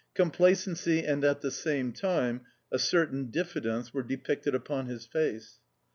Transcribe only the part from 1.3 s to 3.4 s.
the same time a certain